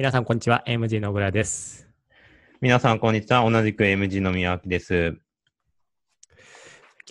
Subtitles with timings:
[0.00, 0.64] 皆さん、こんにちは。
[0.66, 1.86] MG の小倉です。
[2.62, 3.42] 皆さん、こんにちは。
[3.42, 5.18] 同じく MG の宮脇です。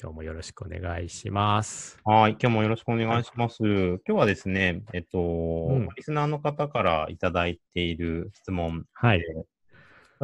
[0.02, 1.99] 今日もよろしくお願いします。
[2.04, 2.31] はい。
[2.31, 3.60] 今日もよろしくお願いします。
[3.60, 9.24] 今日はですね、えっと、んリスナーの方からいただいている質問、はい。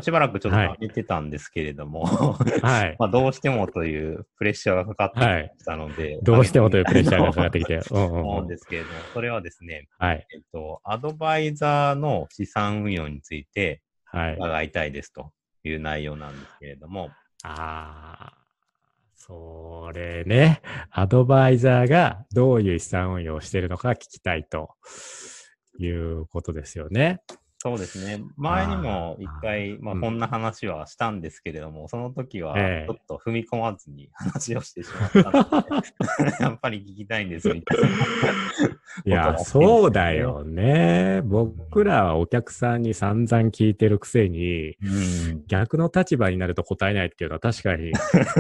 [0.02, 2.95] しばらくちょっとはい上げてたんですけれども、はい。
[3.00, 7.80] まあ、どうしてもというプレッシャーがかかってきたので、どうしてもというプレッシャーがかかってきて。
[7.91, 10.27] 思うんうんですけれども、それはですね、はい。
[10.34, 14.34] えっと、アドバイザーの資産運用についてはい。
[14.35, 15.31] 伺いたいですと
[15.63, 17.09] いう内容なんですけれども、
[17.43, 18.38] ああ、
[19.16, 20.62] それね。
[20.91, 24.76] アドバイザーがどういう資産運用をしているのか聞きたいと
[25.80, 27.21] いうことですよね。
[27.66, 28.24] そうですね。
[28.38, 35.62] 前にも一回、まあ、うんこんな話はしたんですけれども、その時はええちょっと踏み込まずに話をしてしまったの
[36.30, 37.88] で、 やっぱり聞きたいんですみたいな。
[37.88, 41.24] いや、そうだよね。
[41.26, 45.44] 僕らはお客さんに散々聞いてるくせに、うん。
[45.48, 47.94] 逆の立場になると答えないっていうのは確かに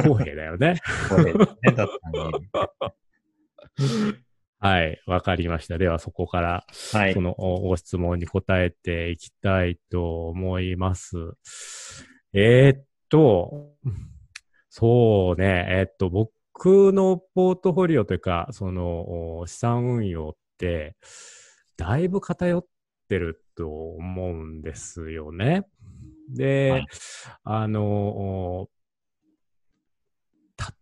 [0.03, 0.75] 不公平だよね。
[1.09, 1.47] そうですね。
[1.63, 1.87] 確
[2.51, 2.93] か
[4.65, 5.77] はい、わかりました。
[5.77, 6.99] ではそこから、に。
[6.99, 7.21] はいそ。
[7.21, 11.17] のご質問に答えていきたいと思います。
[12.33, 13.75] えーっと、
[14.71, 20.95] そうね、えーっと、僕のポートフォリオというか、そのお資産運用って、
[21.77, 22.65] だいぶ偏っ
[23.07, 25.67] てると思うんですよね。
[26.33, 26.87] で、はい
[27.43, 28.69] あの、お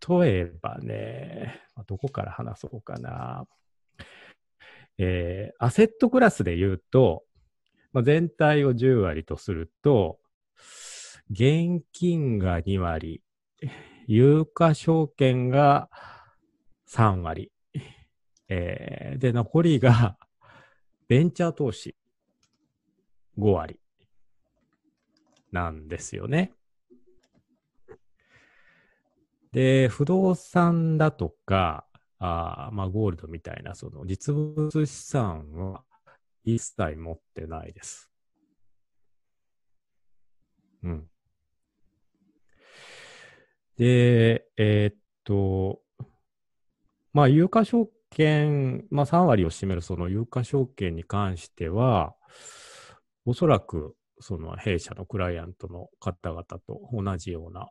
[0.08, 3.46] 例えばね、どこから話そうかな。
[4.98, 7.24] えーアセットクラスで言うと、
[7.92, 10.18] まあ、全体を10割とすると、
[11.30, 13.22] 現金が2割、
[14.06, 15.88] 有価証券が
[16.86, 17.50] 3割、
[18.48, 20.16] えーで、残りが
[21.08, 21.96] ベンチャー投資
[23.38, 23.80] 5割
[25.52, 26.52] なんですよね。
[29.52, 31.86] で、不動産だとか、
[32.26, 35.82] あーまあ、ゴールドみたいな、その実物資産は
[36.42, 38.10] 一切持ってないです。
[40.82, 41.06] うん。
[43.76, 45.80] で、えーっと、
[47.12, 52.14] まあ、有価証券、まあ、3割を占めるその有価証券に関しては、
[53.26, 57.68] おそらく、その弊社のクライアントの方々と同じような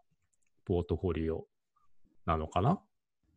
[0.65, 1.47] ポートフォリオ
[2.27, 2.79] なのかな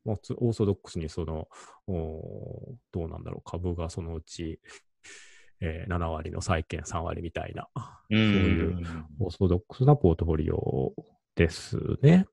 [0.06, 1.48] もうつオーソドックスにその、
[1.88, 4.60] どうなんだろう、株がそのうち、
[5.60, 7.68] えー7割の債券3割みたいな、
[8.10, 8.32] うん。
[8.32, 10.94] そういうオーソドックスなポートフォリオ
[11.34, 12.26] ですね。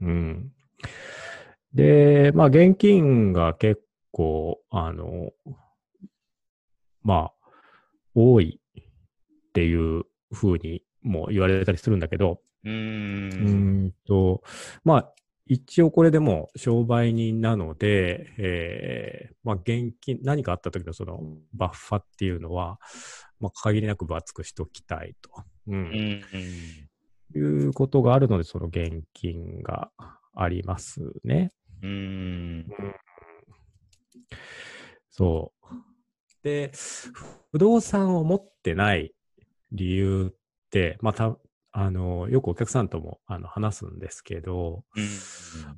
[0.00, 0.52] うん。
[1.72, 5.32] で、まあ、現金が結構、あの、
[7.02, 7.32] まあ、
[8.14, 12.70] 多いっていうふうにも言われたりするんだけど、う。
[12.70, 14.42] んと、
[14.84, 15.14] まあ、
[15.46, 21.20] 一応これでも商売人なので、えーまあ、現金、何かあった時のその
[21.52, 22.78] バッファっていうのは、
[23.40, 25.30] まあ、限りなく分厚くしときたいと、
[25.66, 26.22] ううんん。
[27.34, 29.90] いうことがあるので、その現金が
[30.34, 31.52] ありますね。
[31.82, 32.66] うん。
[35.10, 35.74] そう。
[36.42, 36.72] で、
[37.50, 39.14] 不動産を持ってない
[39.72, 40.34] 理由っ
[40.70, 41.36] て、また、
[41.72, 45.04] あの、よくお客さんともあの話すんですけど、うん。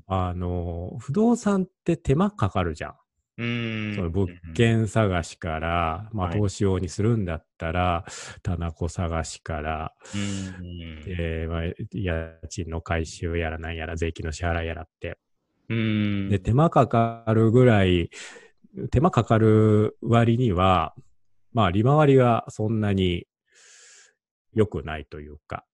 [0.06, 2.94] あの、不動産って手間かかるじゃん。
[3.38, 3.94] うん。
[3.94, 8.04] その物件探しから、まあはい投資用にするんだったら、
[8.43, 11.04] 棚子探しから、うん。
[11.06, 11.62] えーまあ、
[11.93, 15.19] 家賃の回収やらなんやら税金の支払いやらって。
[15.69, 16.28] うん。
[16.28, 18.10] で、手間かかるぐらい、
[18.91, 20.94] 手間かかる割には、
[21.53, 23.28] まあ利回りがそんなに
[24.54, 25.65] 良くないというか、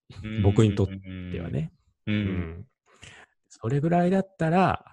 [0.43, 0.89] 僕にと
[1.33, 1.51] では。
[1.51, 1.73] ね。
[2.07, 2.13] う。
[2.13, 2.67] うんん。
[3.49, 4.85] それぐらいだったら、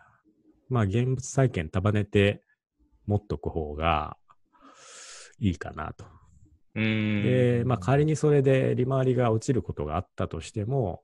[0.70, 2.44] まあ現物債券束ねて
[3.06, 4.18] 持っとく方が
[5.40, 6.06] いいかなと。
[6.76, 7.24] うん。
[7.24, 11.04] で、まあ仮にそれで利回りが落ちることがあったとしても、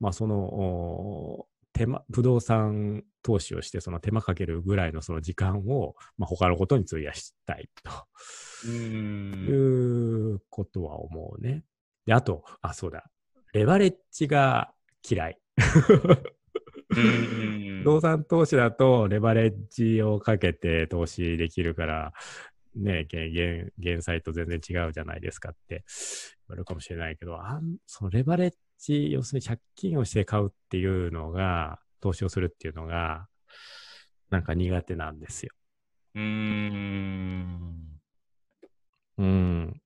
[0.00, 7.90] まあその、お手間、不動産投資をしてその手間かけるぐらいのその時間を、まあ他のことに費やしたいと。
[8.66, 9.46] うん。
[9.48, 11.64] いうことは思うね。
[12.06, 13.04] で、あと、あ、そうだ。
[13.52, 14.72] レバレッジが
[15.08, 15.38] 嫌い。
[17.84, 22.12] 動産投資だと、レバレッジをかけて投資できるから、
[22.74, 25.84] ね、減減減債と全然違うじゃないですかって
[26.48, 33.28] 言われるかもしれないけど、あんそのレバレッジ、要するに借金をして買うっていうのが、投資をするっていうのが、
[34.30, 35.52] なんか苦手なんですよ。
[36.14, 38.00] うーん。
[39.18, 39.80] うん。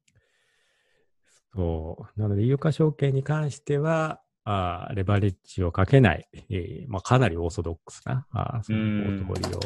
[2.16, 9.60] なので、有価証券に関しては、あレバレッジをかけない、えーまあ、かなりオーソドックスな、あそのポートフォリオ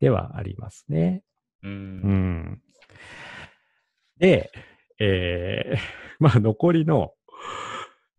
[0.00, 1.22] ではありますね。
[1.62, 1.68] う。
[1.68, 2.62] うんん。
[4.18, 4.50] で、
[4.98, 5.78] えー
[6.18, 7.14] まあ、残りの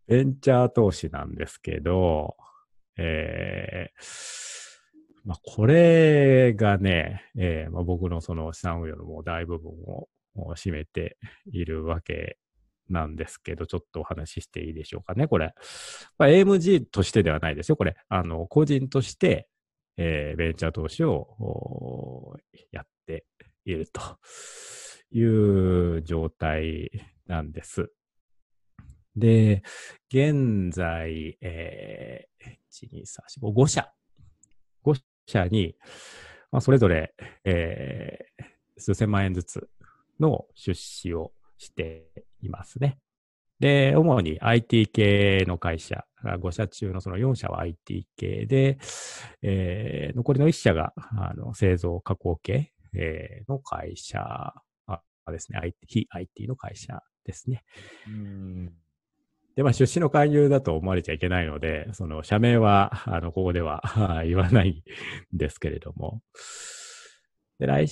[0.08, 2.38] ベンチャー投資なんですけど、
[2.98, 11.18] えーまあ、これがね、えーまあ、僕のその資産運用のもう大部分をを占めて
[11.52, 12.38] いるわけ
[12.90, 15.54] なんですけど、ちょっとお話ししていいでしょうかね、これ。
[16.18, 17.96] まあ、AMG としてではないですよ、これ。
[18.10, 19.48] あの、個人として、
[19.98, 22.38] えーベンチャー投資を
[22.72, 23.26] やって
[23.66, 24.02] いると
[25.12, 25.24] い
[25.98, 26.92] う状態
[27.28, 27.92] なんです。
[29.16, 29.62] で、
[30.10, 33.92] 現在、えー、1、2、3、4、5、5社、
[34.86, 35.76] 5社に、
[36.52, 37.14] まあ、それぞれ、
[37.44, 38.52] えー
[38.82, 39.70] 数千万円ずつ
[40.20, 42.11] の出資をして
[42.42, 42.98] いますね。
[43.60, 48.78] で、主に IT 系の会社、5社中のその4社は IT 系で、
[49.42, 54.54] えー残りの1社があの製造加工系、えーの会社
[55.32, 57.64] ですね、IT 非 IT の会社ですね。
[59.56, 63.84] で、まあ、出資の勧誘だと思われちゃいけないので、その社名は、あの、ここでは
[64.26, 64.84] 言わない
[65.34, 66.22] んですけれども。
[67.60, 67.88] で、来、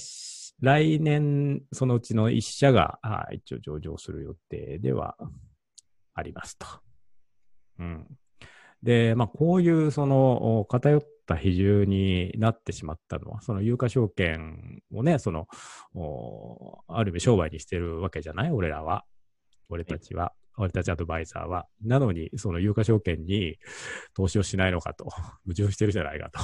[0.62, 5.16] 来年、そのうちの一社が、あ一応上場する予定では
[6.14, 6.68] ありますと。
[7.80, 8.08] うん。
[8.84, 15.48] で、まあ、こういう、その、偏った比重になってしまったのは、その有価証券をね、その、
[16.88, 18.52] ある意味商売にしてるわけじゃない？
[18.52, 19.06] 俺らは。
[19.70, 20.34] 俺たちは。
[20.58, 21.68] 俺たちアドバイザーは。
[21.82, 23.58] なのに、その有価証券に
[24.14, 25.06] 投資をしないのかと、
[25.46, 26.40] 矛盾してるじゃないかと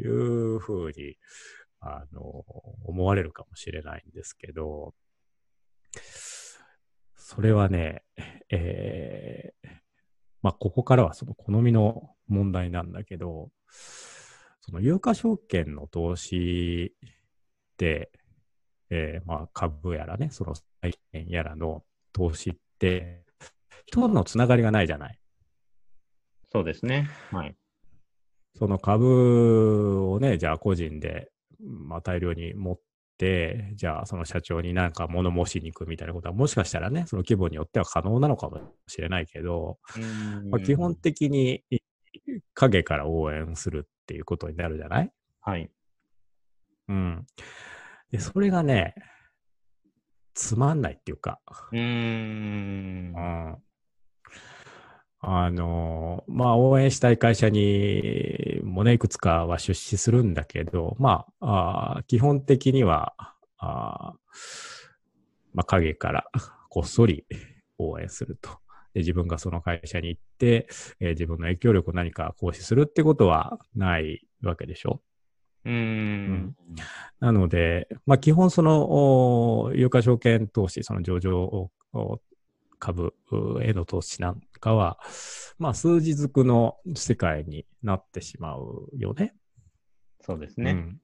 [0.00, 1.16] いうふうに、
[1.80, 2.44] あの、
[2.84, 4.94] 思われるかもしれないんですけど、
[7.16, 8.02] それはね、
[8.50, 9.68] えー
[10.42, 13.50] まあ、ここからはその好みの問題なんだけど、
[14.60, 18.10] その有価証券の投資って、
[18.90, 23.24] えーまあ、株やらね、その債券やらの投資って、
[23.86, 25.18] 人とのつながりがないじゃない。
[26.50, 27.08] そうですね。
[27.30, 27.56] はい。
[28.58, 31.30] その株をね、じゃあ個人で、
[31.60, 32.80] まあ、大量に持っ
[33.18, 41.64] て、じゃあその社長になんか物申しに行くみたいなことは、もしかしたらね、その規模によっては可能なのかもしれないけど、うんまあ、基本的に
[42.54, 45.12] 影から応援するっていうことになるじゃない？
[45.40, 45.70] はい。
[46.88, 47.26] うん。
[48.10, 48.94] で、それがね、
[50.34, 51.40] つまんないっていうか、
[51.72, 53.20] うーんう。
[53.20, 53.62] ん。
[55.20, 63.14] あの、まあ、応援したい会社にもね、いくつかは出資するんだけど、まあ、あー基本的には、
[63.58, 64.16] あー
[65.54, 66.30] まあ、影から
[66.68, 67.26] こっそり
[67.78, 68.50] 応援すると。
[68.94, 70.68] で自分がその会社に行って、
[71.00, 75.02] えー自分の影響力を何か行使するってことはないわけでしょ？
[75.64, 76.56] うーん。
[77.18, 81.42] なので、まあ、基本その、お有価証券投資、その上場
[81.92, 82.20] お
[82.78, 83.12] 株
[83.62, 84.98] への投資なんかは、
[85.58, 89.34] まあ、数字づくの世界になってしまうよね。
[90.20, 90.72] そうですね。
[90.72, 91.00] うん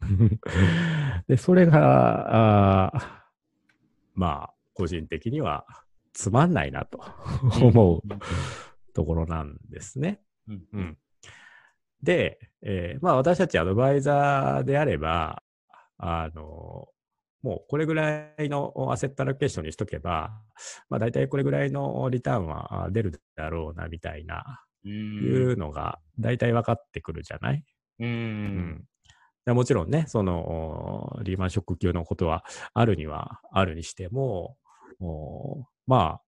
[1.28, 3.20] で、それが、あー
[4.14, 5.66] まあ、個人的には
[6.14, 7.02] つまんないなと
[7.60, 8.02] 思う
[8.94, 10.22] ところなんですね。
[10.48, 10.98] うんうん。
[12.02, 15.42] で、えーまあ私たちアドバイザーであれば、
[15.98, 16.88] あの、
[17.42, 20.32] もうこれぐらいのアセットアロケーションにしとけば、
[20.88, 25.52] まあ大体これぐらいのリターンはあ出るだろうな、みたいな、ういん。
[25.52, 27.64] うのが大体分かってくるじゃない？
[28.00, 28.04] う。
[28.04, 28.84] うんん。
[29.46, 32.44] でもちろんね、その、リーマンショック級のことは
[32.74, 34.58] あるにはあるにしても、
[35.00, 36.22] おまあ、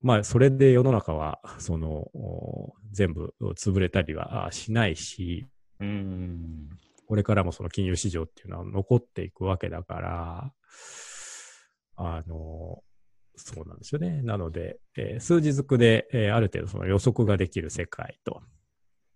[0.00, 5.46] まあ、それで世の中は、その、お全部潰れたりはあしないし、
[5.80, 6.68] うん。
[7.12, 10.52] これからもその金融市場っていうのは残っていくわけだから、
[11.96, 12.82] あの、
[13.36, 14.22] そうなんですよね。
[14.22, 18.40] なので、えー数字づくで、えーある程度その予測ができる世界と、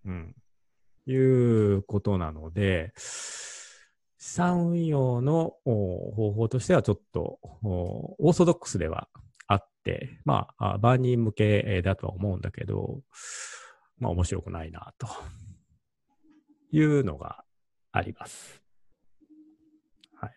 [0.04, 0.34] うん、
[1.06, 3.54] いうことなので、資
[4.18, 9.08] 産運用の方法としてはちょっとオーソドックスでは
[9.46, 13.00] あって、まあ、万人向けだとは思うんだけど、
[13.98, 15.06] まあ面白くないな、と。
[16.72, 17.45] いうのが
[17.96, 18.62] あります。
[20.20, 20.34] はい。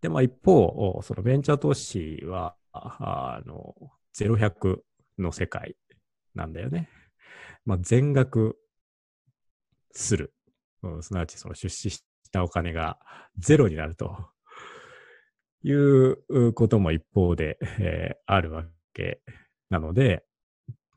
[0.00, 3.74] で、まあ一方、そのベンチャー投資は、あの、
[4.14, 4.78] 0100
[5.18, 5.76] の世界
[6.34, 6.88] なんだよね。
[7.64, 8.58] まあ全額
[9.92, 10.34] する。
[10.82, 12.98] うん、すなわちその出資したお金が
[13.38, 14.16] ゼロになると
[15.62, 19.20] いうことも一方で、えーあるわけ
[19.70, 20.24] なので、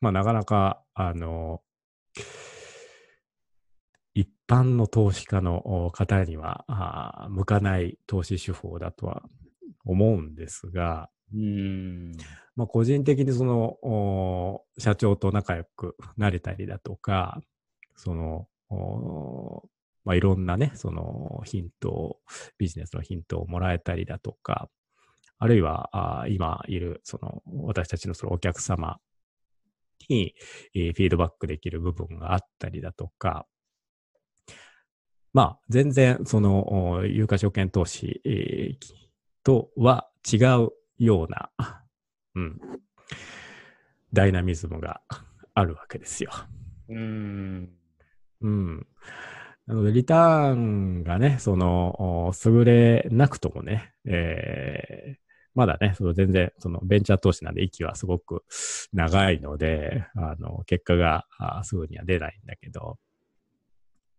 [0.01, 1.61] まあ、なかなか、あの、
[4.47, 9.23] 般の投資家のお方には向かない投資手法だとは
[9.85, 12.11] 思うんですが、うーん。
[12.55, 17.41] まあ、個人的にそのお社長と仲良くなれたりだとか、
[17.95, 19.67] その、お
[20.03, 22.19] まあ、いろんなね、そのヒントを、
[22.57, 24.69] ビジネスのヒントをもらえたりだとか、
[25.37, 25.89] あるいは
[26.21, 28.99] あー今いるその私たちのそのお客様
[30.07, 30.33] に、
[30.73, 33.45] えーフィードバックできる部分があったりだとか、
[35.35, 38.95] まあ、全然そのお有価証券投資、えー
[39.43, 41.51] とは違うような、
[42.35, 42.59] うん、
[44.13, 45.01] ダイナミズムが
[45.53, 46.31] あるわけですよ。
[46.87, 47.69] うーん。
[48.41, 48.87] うん。
[49.67, 58.43] なので、リターンがね、その、お優れなくともね、えーまだね、その全然、そのベンチャー投資なんで息はすごく
[58.93, 62.97] 長いので、あの、結果があすぐには出ないんだけど、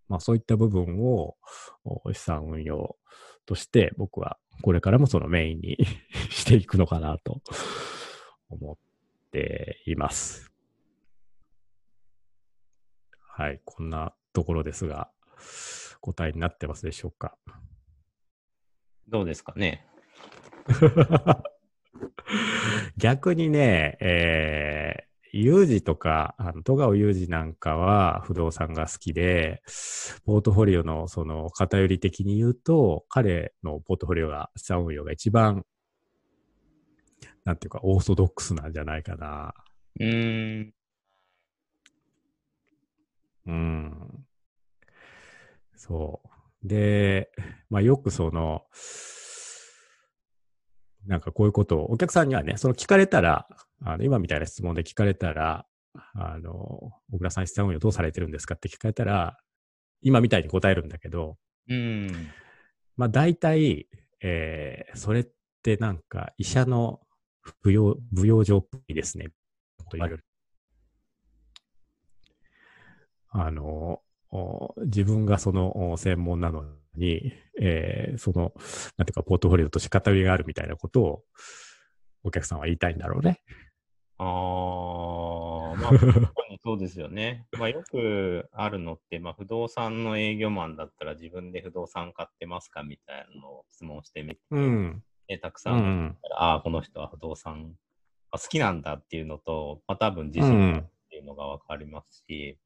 [0.08, 1.36] まあそういった部分を
[1.84, 2.96] お資産運用
[3.44, 5.78] として僕はこれからもそのメインに
[6.30, 7.42] していくのかなと
[8.48, 8.76] 思っ
[9.30, 10.50] ています。
[13.38, 15.10] はい、こんなところですが、
[16.00, 17.36] 答えになってますでしょうか？
[19.08, 19.86] どうですかね？
[22.96, 29.62] 逆にね、えー、有事とか、あの、戸川有事なんかは不動産が好きで、
[30.24, 35.64] ポートフォリオのその偏り的に言うと、彼のポートフォリオが、資産運用が一番、
[37.44, 39.54] なんていうか、オーソドックスなんじゃないかな。
[40.00, 40.74] うーん。
[43.46, 44.26] うん。
[45.76, 46.20] そ
[46.62, 46.66] う。
[46.68, 47.30] で、
[47.70, 48.64] まあよくその、
[51.06, 53.46] なんかこういうことを、お客さんにはね、その聞かれたら、
[53.84, 55.66] あの今みたいな質問で聞かれたら、
[56.14, 56.52] あの、
[57.10, 59.38] 小倉さん資産運用どうされてるんですかって聞かれたら、
[60.02, 61.36] 今みたいに答えるんだけど、
[61.68, 62.30] うーん。
[62.96, 63.88] まあ大体、
[64.22, 65.28] えーそれっ
[65.62, 67.00] てなんか医者の
[67.62, 69.28] 舞踊、舞踊場っぽいですね。
[69.90, 70.24] と言われる。
[73.28, 76.64] あの、お自分がそのお専門なの
[76.94, 78.52] に、えーその、
[78.96, 81.24] なんていうか、ポートフォリオとして偏りがあるみたいなことを、
[82.22, 83.40] お客さんは言いたいんだろうね。
[84.18, 85.90] ああ、まあ、
[86.62, 87.46] そうですよね。
[87.58, 95.02] まあ、よくあるのって、まあ、不動産の営業マンだったら自分で不動産買ってますかみたいなのを質問してみて、うん。
[95.28, 96.18] でたくうさんん。
[96.34, 97.76] ああ、この人は不動産
[98.32, 100.78] が好きなんだっていうのと、まあ、多分自う信ん。
[100.78, 102.58] っていうのがわかりますし、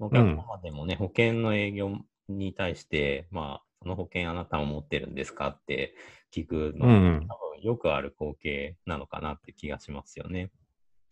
[0.00, 1.90] お客様でもね、保険の営業
[2.28, 5.48] に対して、まあ、その保険あなたも持ってるんですか？
[5.48, 5.94] って
[6.34, 7.26] 聞くの、うん。
[7.28, 10.50] 多分よくある光景なのかなって気がしますよね。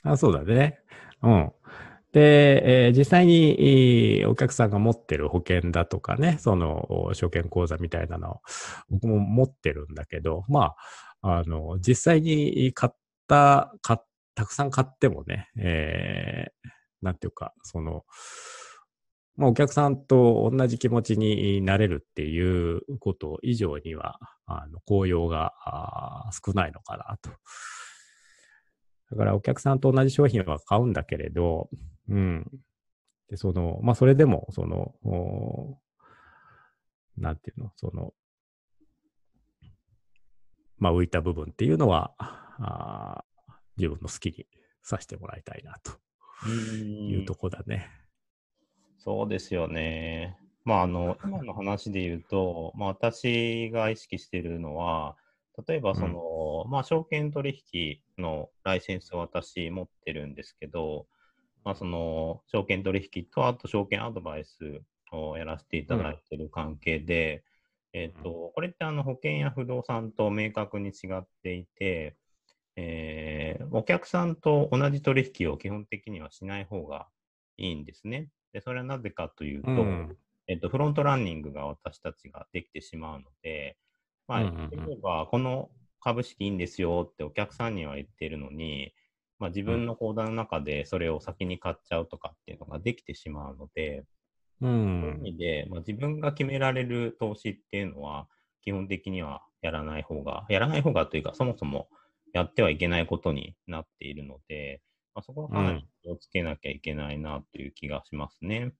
[0.03, 0.81] あ、そうだね。
[1.23, 1.53] うん。
[2.13, 8.41] で、えー実際に、えーお客さんが持ってる保険だとかね、その、お証券口座みたいなのを、
[8.91, 10.75] 僕も持ってるんだけど、ま
[11.23, 12.97] あ、あの、実際に買っ
[13.29, 14.03] た、か
[14.35, 16.69] たくさん買ってもね、えー
[17.03, 18.05] なんていうか、その、
[19.37, 25.53] まあ、お客さんと同じ気持ちになれるっていうこと以上には、あの、効用が
[26.45, 27.31] 少ないのかなと。
[29.11, 31.69] だからお客さんと同じ商品は買うんだけれど、
[32.09, 32.47] うん。
[33.29, 35.79] で、その、まあ、それでも、その、お
[37.19, 38.13] なんていうの、その、
[40.79, 43.27] まあ、浮いた部分っていうのは、あー
[43.79, 44.47] 自分の好きに
[44.83, 45.93] させてもらいたいな、と
[46.49, 47.91] いうとこだね。
[49.07, 50.37] そうですよね。
[50.65, 55.17] まあ、あの、今の話で言うと、まあ、私が意識しているのは、
[55.69, 61.07] 例えば、その、まあ、証券取引のライセンスを私持ってるんですけど、
[61.65, 64.83] まあ、その、証券取引と、あと証券アドバイス
[65.13, 67.45] をやらせていただいている関係で、
[67.93, 72.17] えっ、と、これってあの、保険や不動産と明確に違っていて、
[72.75, 77.09] えーお客さんと同じ取引を基本的にはしない方が
[77.57, 78.29] いいんですね。
[78.53, 80.17] で、それはなぜかというと、うん。
[80.49, 83.77] えっと、フロントランニングが私たちができてしまうので、
[84.29, 84.49] まあ、例
[84.93, 88.93] えば、この株式いいんですよってお客さんには言ってるのに、
[89.39, 94.05] まあ、自分の口座の中でそれを先に買っちゃうとかっていうのができてしまうので、
[94.61, 94.65] う。
[94.65, 98.29] そういうん意味で、まあ、自分が決められる投資っていうのは、
[98.63, 101.89] 基本的にはやらない方が、やらない方がというか、そもそも
[102.33, 104.81] やってはいけないことになっているので、
[105.17, 108.73] まあ、そこはかなり気をつけなきゃいけないなという気がしますね。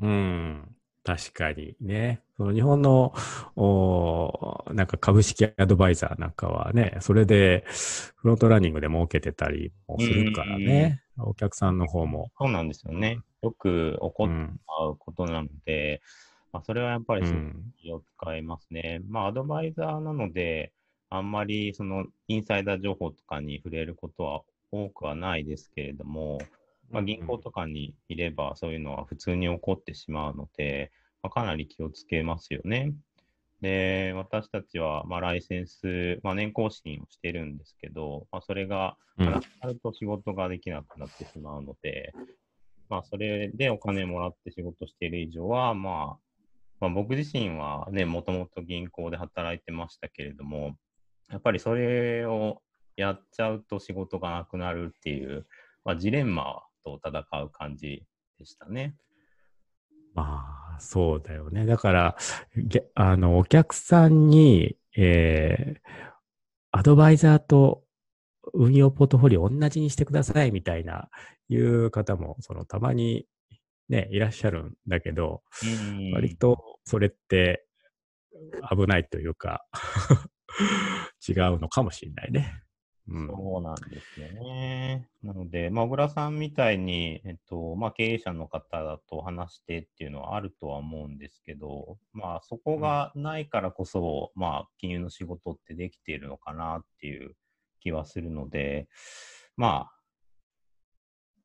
[0.00, 0.76] うん。
[1.02, 2.22] 確かにね。
[2.36, 3.12] その日本の、
[3.56, 7.64] おなんか株式アドバイザーなんかはね、それで
[8.14, 11.02] フロントランニングで儲けてたりもするからね。
[11.18, 12.30] お客さんの方も。
[12.38, 13.18] そうなんですよね。
[13.42, 16.00] よく起こってしまうことなので、
[16.52, 17.22] まあ、それはやっぱり
[17.76, 19.02] 気を使いますね。
[19.08, 20.72] まあ、アドバイザーなので、
[21.16, 24.42] あんまりそのインサイダー情報とかに触れることは
[24.72, 26.38] 多くはないですけれども、
[26.90, 30.90] まあ、銀行とかにいればそういうのは普通に起こってしまうので、
[31.22, 32.94] まあ、かなり気をつけますよね。
[33.60, 42.26] で、私たちは、まあ、ライセンス、まあ、年更新をしてるんですけど、まあ、それがなくなると仕事ができなくなってしまうので、うん、
[42.88, 46.24] まあ、それでお金もらって仕事している以上は、まあ、
[46.80, 50.76] まあ、僕自身はね、もともと銀行で働いてましたけれども、
[51.30, 52.62] やっぱりそれを
[52.96, 55.46] やっちゃうと仕事がなくなるっていう、
[55.84, 58.04] まあ、ジレンマと戦う感じ
[58.38, 58.94] でしたね。
[60.14, 60.44] ま
[60.76, 61.66] あ、そうだよね。
[61.66, 62.16] だから、
[62.94, 65.80] あの、お客さんに、えー、
[66.70, 67.82] アドバイザーと
[68.52, 71.08] 運用ポートフォリオ同じにしてくださいみたいな、
[71.48, 73.26] いう方も、その、たまに
[73.88, 75.42] ね、いらっしゃるんだけど、
[76.14, 77.66] 割とそれって
[78.70, 79.64] 危ないというか
[81.28, 82.62] 違うのかもしれないね。
[83.06, 85.08] うん、そうなんですよね。
[85.22, 97.36] なので、まあ、小倉さんみたいに、えっとまあ、経営者の方と話してっていうのはあるとは思うんですけど、まあ、そこがないからこそ、うん、まあ、金融の仕事ってできているのかなっていう
[97.80, 98.88] 気はするので、
[99.56, 99.94] まあ、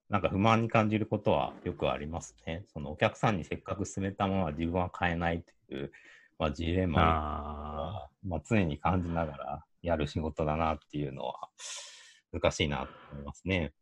[0.10, 2.64] なんか不満に感じることはよくありますね。
[2.74, 5.92] そのお客さんにせっかく進めたものは自分は買えないという、
[6.40, 11.50] まあ、ジレンマはまあ、常に感じながらやる仕事だなっていうのは
[12.32, 13.74] 難しいなと思いますね。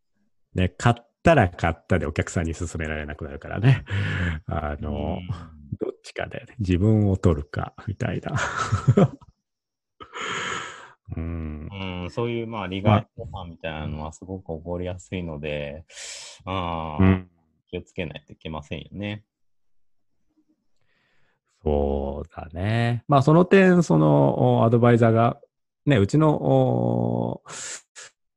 [0.53, 3.85] ね、買ったら買ったでお客さんに勧められなくなるからね。
[4.47, 5.19] あの、
[5.79, 8.35] どっちかで、ね、自分を取るかみたいな。
[11.15, 15.85] うん、うん、そういう、まあ、利害相反みたいなのはすごく起こりやすいので、
[16.43, 17.29] あうん、
[17.69, 19.23] 気をつけないといけませんよね。
[21.63, 23.03] そうだね。
[23.07, 25.39] まあ、その点、その、アドバイザーが、
[25.85, 27.41] ね、うちの、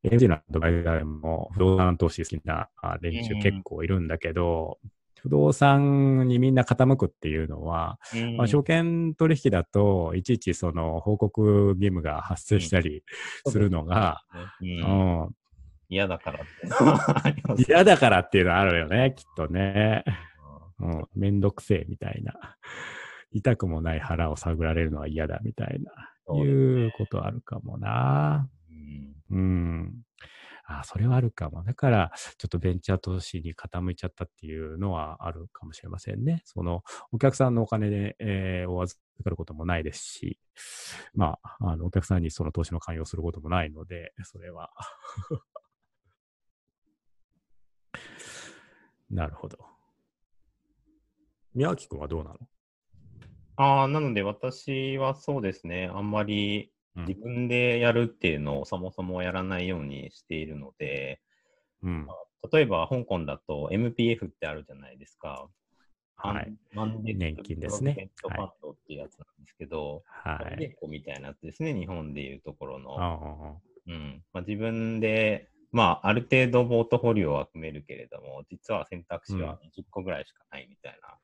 [0.05, 2.69] NG のアドバイザーも不動産投資好きな
[3.01, 4.91] 連中結構いるんだけど、うん
[5.23, 13.05] 不動産にみんな傾くっていうのは、うん、まあ、証券取引だと、いちいちその報告義務が発生したり
[13.47, 14.23] するのが、
[15.91, 16.41] 嫌だから
[17.69, 20.05] 嫌だからっていうのはあるよね、きっとね。
[20.79, 22.57] うん、めんどくせえみたいな。
[23.33, 25.93] 痛くもない腹を探られるのは嫌だみたいな、
[26.37, 28.49] いうことあるかもな。
[29.31, 30.03] うん、うん
[30.73, 31.65] あそれはあるかも。
[31.65, 36.43] だから、ちょっとベンチャー投資に傾いちゃったっていうのはあるかもしれませんね。
[36.45, 40.39] その、お客さんのお金で、えー、お預かることもないですし、
[41.13, 44.71] まあ、あの、お客さんにその投資の関与することもないので、それは
[49.11, 49.59] なるほど。
[51.53, 52.39] 宮脇君はどうなの？
[53.61, 61.21] ああ、なので私はそうですね、あんまり自分でやるっていうのをそもそもやらないようにしているので、
[61.83, 62.07] うん
[62.51, 65.51] 例えば香港だと MPF ってあるじゃないですか。
[66.17, 66.51] はい。
[66.73, 68.09] 年金ですね。
[68.23, 70.57] ファンドっていうやつなんですけど、はい。
[70.59, 73.61] ネコみたいなやつですね、日本でいうところの。
[73.87, 81.19] うんまあ、自分で、まあ、ある程度ポートフォリオは組めるけれども、実は選択肢は20個ぐらいしかないみたいな、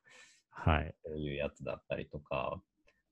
[0.57, 0.93] はい。
[1.05, 2.59] そういうやつだったりとか、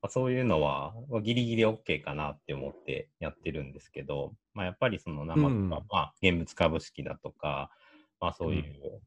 [0.02, 7.70] まあ、そういうのは、まあ、ギリギリ OK かなって思ってやってるんですけど、まあ、やっぱりその生とか、うん、まあ、現物株式だとか、
[8.20, 9.00] まあ、そういう、うん、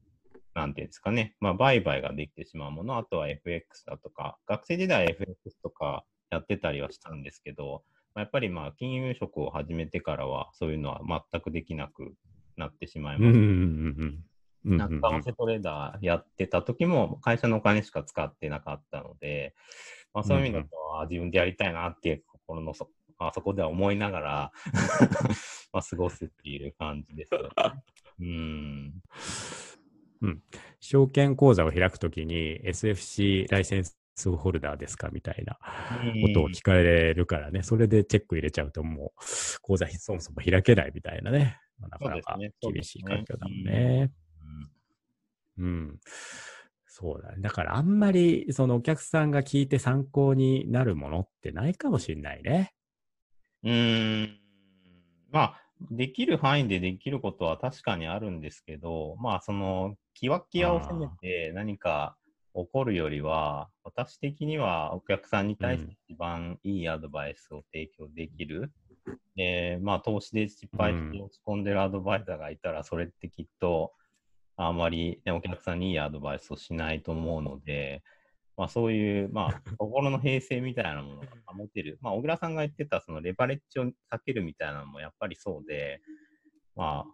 [0.56, 7.84] なんていうんですかね、まあ、売買ができてしまうもの、あとは FX だとか、学生時代 FX とかやってたりはしたんですけど、
[8.16, 12.14] まあ、やっぱりまあ金融職を始めてからは、そういうのは全くできなく
[12.58, 13.38] なってしまいます。
[14.64, 19.56] なんか、為替トレーダーやってた時も、会社のお金しか使ってなかったので、
[20.14, 20.70] まあ、そういう意味だと、
[21.02, 22.74] うん、自分でやりたいなっていう心の
[23.20, 24.52] あ、そこでは思いながら
[25.72, 27.32] まあ、過ごすっていう感じです。
[28.20, 28.94] うん。
[30.22, 30.44] うん。
[30.80, 33.98] 証券口座を開くときに SFC ライセンス
[34.36, 35.58] ホルダーですかみたいな
[36.22, 39.22] ことを聞かれるからね、それでチェック入れちゃうともう
[39.62, 44.12] 口座そもそも開けないみたいなね、なかなか厳しい環境だもんね。
[45.60, 46.00] うん。
[46.86, 47.42] そうだね。
[47.42, 52.74] だからあんまりそのお客さんが聞いて参考になるものってないかもしれないね。
[53.64, 54.40] うーん。
[55.32, 62.18] まあ、できる範囲でできることは確かにあるんですけど、まあ、その、キワキワを攻めて何か
[62.54, 68.72] 怒るよりは、私的にはお客さんに対して一番いいアドバイスを提供できる。
[69.36, 73.94] で、まあ、投資で失敗して落ち込んでるアドバイザーがいたら、それってきっと、
[74.62, 78.04] あまり、ね、お客さんにいいアドバイスをしないと思うので、
[78.58, 81.98] まあ、そういう、まあ、 心の平静みたいなものが保てる。
[82.02, 83.94] まあ、小倉さんが言ってた、そのレバレッジを避
[84.26, 86.02] けるみたいなのもやっぱりそうで、
[86.76, 87.06] ま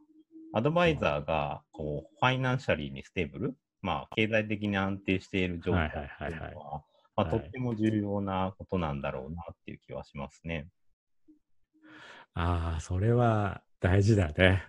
[0.53, 6.83] あ、アドバイザーが、こう、 financially に stable、まあ、経済的に安定している状態っていうのは、
[7.15, 10.67] まあ、とっても重要なことなんだろうなっていう気はしますね。
[12.33, 14.63] ああ、それは大事だね。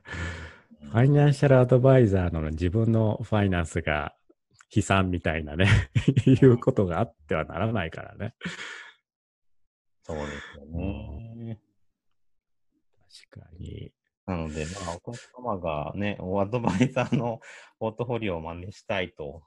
[0.90, 4.14] ファイナンシャルアドバイザーの自分のファイナンスが
[4.75, 5.68] 悲惨みたいなね
[6.27, 8.35] いうことがあってはならないからね。
[10.05, 11.61] そうですよね。
[13.31, 13.92] 確かに。
[14.27, 17.40] なので、まあ、お客様がね、おアドバイザーの
[17.79, 19.42] ポートフォリオを真似したいと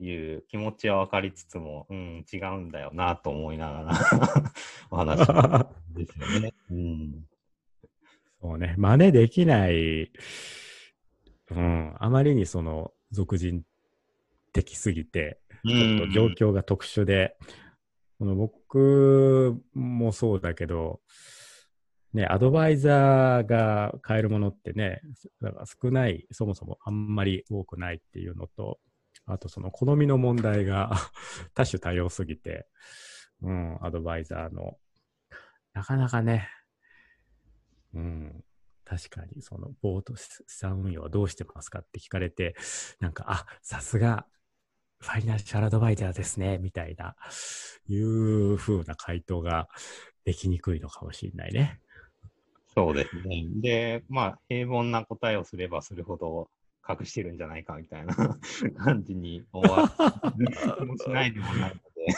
[0.00, 3.92] いう気持ちは分かりつつも、うん、違うんだよなと思いながら
[4.90, 6.54] お話ですよね。
[6.70, 7.24] うん、
[8.40, 10.10] そうね、真似できない、
[11.50, 13.62] うん、あまりにその、俗人
[14.52, 17.36] 的すぎて、ちょっと状況が特殊で、
[18.18, 21.00] この僕もそうだけど、
[22.12, 25.00] ね、アドバイザーが買えるものってね、
[25.40, 28.78] だから少ない、そもそもあんまり多くないっていうのと、
[29.26, 30.90] あとその好みの問題が
[31.54, 32.66] 多種多様すぎて、
[33.42, 34.76] うん、アドバイザーの、
[35.72, 36.48] なかなかね、
[37.94, 38.44] うん、
[38.90, 42.56] 確かにそのボート資産運用はどうしてますかって聞かれて、
[42.98, 44.26] なんか、あ、さすが
[44.98, 47.14] ファイナンシャルアドバイザーですね、みたいな、
[47.86, 49.68] いう風な回答が
[50.24, 51.78] できにくいのかもしれないね。
[52.74, 53.44] そうですね。
[53.62, 56.50] で、まあ、平凡な答えをすればするほど
[56.88, 58.16] 隠してるんじゃないかみたいな
[58.76, 59.88] 感じに思わ
[60.78, 61.80] れもしないでもないので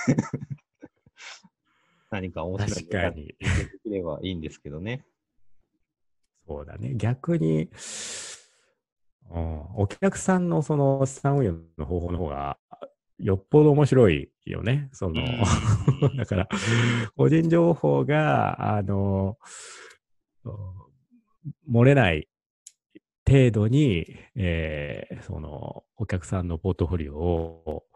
[2.11, 3.37] 何か面白いで
[3.83, 5.05] きればいいんですけどね。
[6.53, 6.95] そうだね。
[6.97, 7.71] 逆に、
[9.31, 12.59] うん、お客さんのその資産運用の方法の方が
[13.19, 14.91] よっぽど面白いよね。
[14.93, 15.23] その、
[16.17, 16.49] だから、
[17.17, 19.39] 個人情報が、あの、
[21.71, 22.29] 漏れない
[23.27, 27.87] 程度に、えー、その、お客さんのポートフォリオを、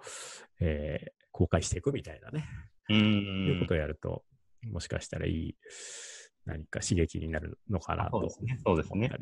[0.61, 2.49] えー、公開していくみたいなね。
[2.89, 3.47] うん。
[3.49, 4.25] いうことをやると、
[4.63, 5.57] もしかしたらいい、
[6.47, 8.13] 何か刺激になるのかなと。
[8.13, 8.59] そうですね。
[8.65, 9.11] そうですね。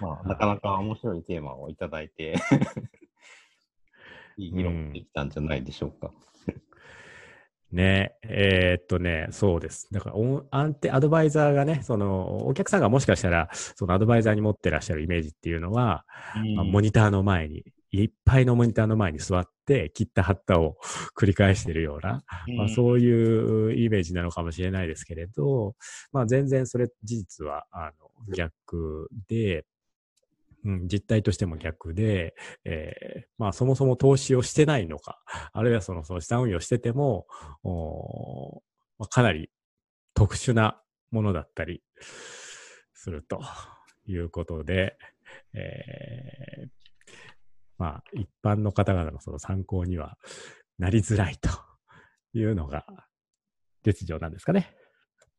[0.00, 2.36] まあ、なかなか面白いテーマをいただいて
[4.38, 6.12] いい議論できたんじゃないでしょうか。
[7.70, 9.88] ねえー、っとね、そうです。
[9.90, 10.16] だから、
[10.50, 16.04] アンテ、アドバイザーがね、その、お客さんがもしかしたら、そのアドバイザーに持ってらっしゃるイメージっていうのは、
[16.54, 20.78] まあ、モニターの前に、いっぱいのモニターの前に座って、切った貼ったを
[21.16, 22.24] 繰り返しているような、
[22.56, 25.76] まあ、そういうイメージなのかもしれないですけれど、
[26.10, 29.66] まあ、全然それ、事実は、あの、逆で、
[30.64, 35.20] うん、実態としても逆で、えー、まあそもそも投資をしてないのか、
[35.52, 37.26] あるいはそのその資産運用してても、
[37.64, 38.62] お
[38.96, 39.50] まあ、かなり
[40.14, 41.82] 特殊なものだったり
[42.94, 43.40] すると
[44.06, 44.96] いうことで、
[45.52, 46.68] えー、
[47.82, 50.16] まあ一般の方々のその参考には
[50.78, 51.50] なりづらいと
[52.32, 52.86] いうのが
[53.82, 54.72] 実情なんですかね。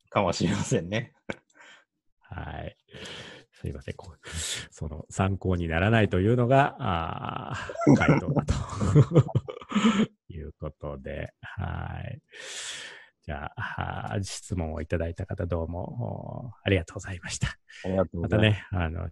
[0.09, 1.13] かもしれませんね。
[2.19, 2.75] はい。
[3.53, 3.95] すいません。
[4.71, 7.53] その参考にならないというのが、あ
[7.95, 8.53] 回答だと
[10.27, 12.21] いうことで、はい。
[13.21, 17.47] じゃあ、質問をいただいた方どうもありがとうございました。
[17.85, 18.61] ありがとうございます。
[18.73, 19.09] またね、あの、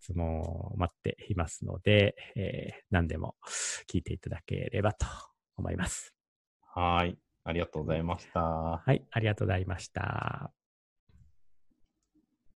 [0.00, 3.34] 質問を待っていますので、えー、何でも
[3.90, 5.06] 聞いていただければと
[5.56, 6.14] 思います。
[6.74, 7.16] はい。
[7.44, 8.40] ありがとうございました。
[8.40, 9.04] はい。
[9.10, 10.57] ありがとうございました。